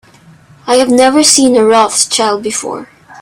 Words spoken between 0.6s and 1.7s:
I have never seen a